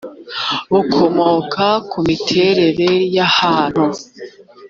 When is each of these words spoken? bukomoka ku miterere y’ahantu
bukomoka 0.71 1.65
ku 1.89 1.97
miterere 2.07 2.89
y’ahantu 3.15 3.85